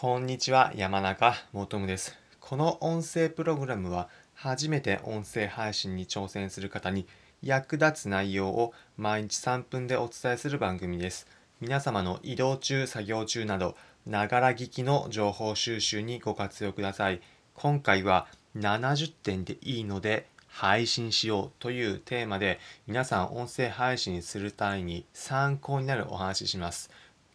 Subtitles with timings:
[0.00, 2.16] こんにちは、山中もとむです。
[2.40, 7.06] この音声プログラムは、初めて音声配信に挑戦する方に
[7.42, 11.26] 役立つ内容を毎日3分でお伝えする番組です。
[11.60, 13.76] 皆様の移動中、作業中など、
[14.06, 17.20] ながら聞きの情報収集にご活用ください。
[17.52, 18.26] 今回は
[18.56, 26.90] 70点でいいので配信しようというテーマで皆さん音声配信する際に参考になるお話しします。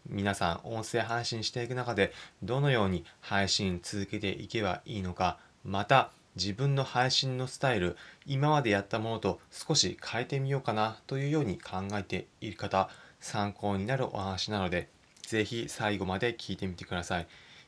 [0.08, 7.96] 皆さん音声配信していく中でどのように配信続けていけばいいのかまた自分の配信のスタイル
[8.26, 14.90] 今までやったものと少し変えてみようかなというように考えている方参考になるお話なので
[15.22, 17.28] ぜひ最後まで聞いてみてください。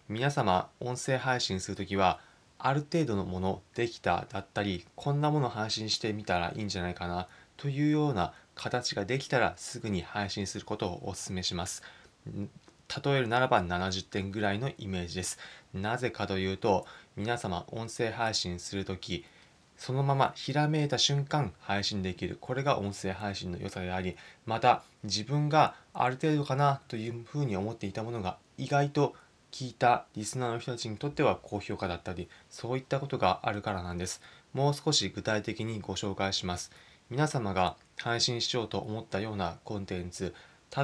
[0.10, 2.20] 皆様音声配信するときは
[2.60, 7.28] ある程度のものできただったりこんなもの配信してみたらいいんじゃないかな
[7.58, 11.84] というような形ができたらすぐに配信することをお勧めします。
[13.04, 15.40] 例えるならば70点ぐらいのイメージです。
[15.74, 19.26] なぜかというと皆様音声配信するとき
[19.78, 22.38] そのままひらめいた瞬間配信できる。
[22.40, 24.16] これが音声配信の良さであり
[24.46, 29.16] また自分がある程度かなというふうに思っていたものが意外と
[29.52, 34.22] 聞いたリスナーの人たちにとっては高評価だったりそういったことがあるからなんです。
[34.54, 36.72] もう少し具体的にご紹介します。
[37.10, 40.34] 皆様が配信しようと思ったようなコンテンツ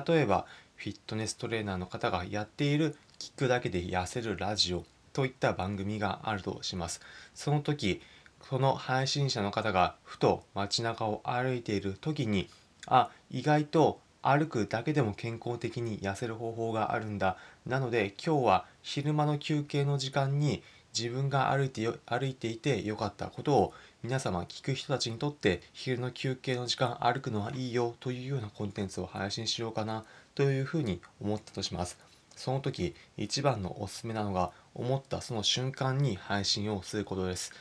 [0.08, 0.46] 例えば
[0.84, 7.00] フィットネストレーナーの方がやっている聞くだけで痩せるラジオといった番組があるとします。
[7.34, 8.02] その時
[8.42, 12.50] その配信者の方がふと街中を歩いている時に
[12.86, 17.38] あ意外と歩くだけでも健康的に痩せる方法があるんだ。
[17.66, 30.03] なので今日は昼間の休憩の時間に自分が歩いて歩いていてよかったことを皆様聞く人たちにとって昼の休憩の時間歩くのはいいよというようなコンテンツを配信しようかな。
[30.36, 31.98] というふうに思ったとします。
[32.36, 37.53] その時一番のおすすめなのが思ったその瞬間に配信をすることです。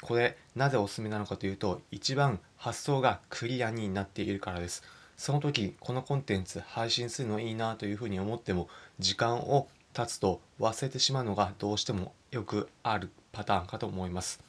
[0.00, 4.82] これなぜおすすめなのかというと一番発想がクリアになっているからです。
[5.16, 8.68] その時このコンテンツ配信するのいいなというふうに思っても
[8.98, 14.40] 時間を経つと忘れてしまうのがどうしてもよくあるパターンかと思います。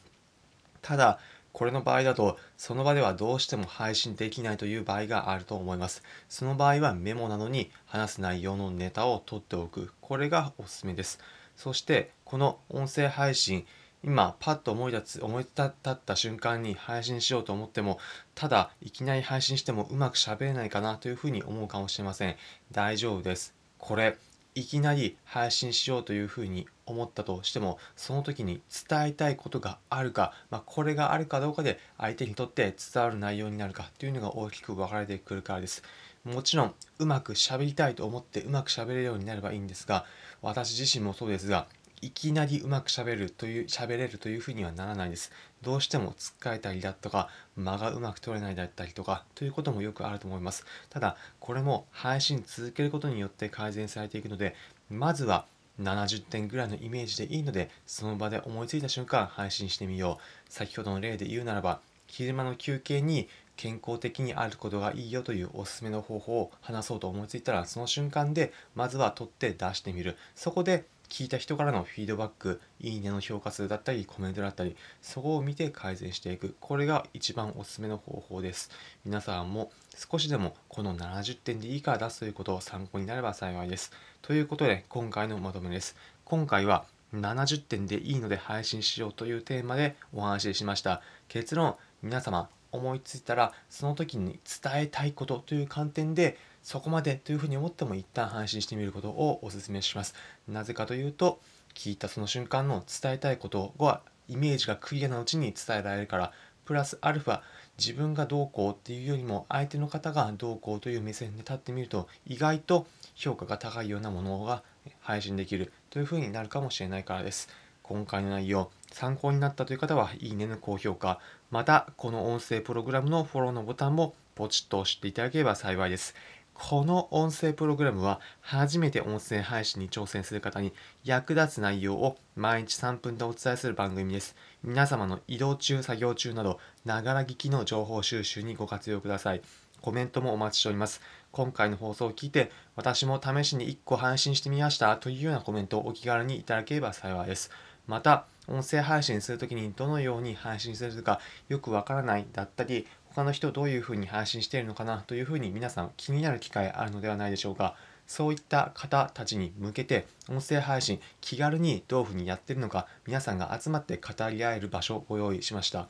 [0.82, 1.20] ただ
[1.54, 6.04] これの場合だとその場ではどうしても配信できないという場合があると思います。
[6.28, 9.92] その場合はメモなのに話す内容のネタを取っておく。
[10.02, 11.20] これがおすすめです。
[11.56, 13.66] そしてこの音声配信
[14.04, 18.00] 今パッと思い立つ思い立った瞬間に配信しようと思っても
[18.36, 22.36] ただいきなり配信してもうまく喋れないかなというふうに思うかもしれません。
[22.72, 23.54] 大丈夫です。
[23.78, 24.18] これ
[24.56, 35.84] いきなり配信しようというふうに思ったとしてもその時に伝えたいことがあるか、まあ、これがあるかどうかで相手にとって伝わる内容になるかというのが大きく分かれてくるからです。
[36.24, 40.06] もちろんうまくしゃべりたいと思ってうまくしゃべれるようになればいいんですが
[40.42, 41.68] 私自身もそうですが
[42.04, 45.32] いきなりうまくしゃべるという喋れるというふうにはならないです。
[45.62, 50.66] どうしてもつっかえたりだとか間がうまく取れないだったりとかということもよくあると思います。
[50.90, 54.54] ただこれも配信続けることによって改善されていくので
[54.90, 55.46] まずは
[55.80, 60.52] 70点ぐらいのイメージでいいのでその場で思いついた瞬間配信してみよう。
[60.52, 70.18] 先ほどの例で言うならば昼間の休憩に健康的にあることがいいよというおすすめの方法を話そうと思いついたらその瞬間でまずは取って出してみる。
[70.36, 76.56] そこで聞いた人からのフィードバック、いいねの評価数だったり、コメントだったり、そこを見て改善していく。
[76.60, 78.72] これが一番おすすめの方法です。
[79.06, 83.92] 皆さんも少しでもこの70点でいいから出すということを参考になれば幸いです。
[84.22, 85.96] ということで、今回のまとめです。
[86.26, 91.02] 今回は70点でいいので配信しようというテーマでお話ししました。
[91.28, 100.16] 結論、皆様思いついたらその時に伝えたいことという観点でそこまでというふうに思っても一旦配信してみることをお勧めします。
[100.48, 101.40] なぜかというと、
[101.76, 106.32] 聞いたその瞬間の伝えたいことはイメージがクリアなうちに伝えられるから、
[106.66, 107.42] プラスアルファ
[107.78, 114.64] 自分がどうこうっていうよりも相手の方がどうこうという目線で立ってみると意外と評価が高いようなものが
[115.02, 117.50] 配信できるというふうになるかもしれないからです。
[117.82, 121.20] 今回の内容参考になったという方はいいねの高評価
[121.52, 126.16] またこの音声プログラムのフォローのボタンもポチッと押していただければ幸いです
[126.54, 130.72] この音声プログラムは初めて音声配信に挑戦する方に
[131.04, 134.36] 役立つ内容を毎日3分でお伝えする番組です。
[134.64, 139.42] 皆様の移動中、作業中など、ながら聞きの情報収集にご活用ください。
[139.82, 141.02] コメントもお待ちしております。
[141.32, 147.52] 今回の放送を聞いて、私も試しに1個配信してみましたというようなコメントをお気軽にいただければ幸いです。
[147.88, 157.76] また、音声配信するときにどのように配信するかよくわからないだったり、他の人どういうふうに配信しているのかなというふうに皆さん気になる機会あるのではないでしょうか。
[158.08, 165.88] そういった方たちに向けて音声配信気軽にどういうふうにやってるのか皆さんが集まって語り合える場所をご用意しました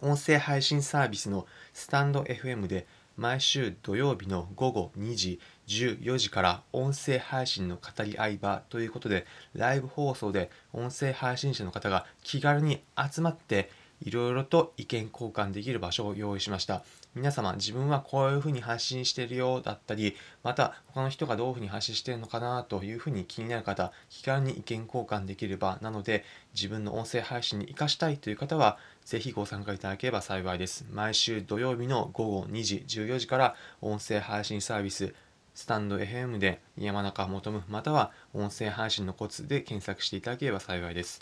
[0.00, 2.86] 音声配信サービスのスタンド FM で
[3.20, 13.68] 毎週土曜日の午後2時14時から音声配信の語り合い場ということでライブ放送で音声配信者の方が気軽に集まって
[14.02, 16.82] いろいろと意見交換できる場所を用意しました。
[17.12, 20.14] 皆様自分はこういうふうに発信してるよだったり
[20.44, 26.24] また他の人がどういうふうに発信してるのかなというふうに気になる方気軽に意見交換できる場なので
[26.54, 30.86] 自分の音声配信に活かしたいという方はぜひご参加いただければ幸いです。
[30.92, 35.12] 毎週土曜日の午後2時14時から音声配信サービス
[35.54, 41.20] スタンド FM で山中求むまたは音声配信のコツで検索していただければ幸いです。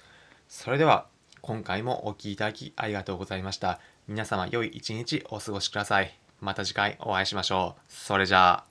[0.49, 1.07] それでは
[1.43, 6.19] 今回もお聴きいただきありがとうございました皆様良い一日お過ごしください。
[6.40, 7.82] また次回お会いしましょう。
[7.88, 8.68] それじゃあ。